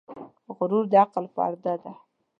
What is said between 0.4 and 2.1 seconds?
غرور د عقل پرده ده.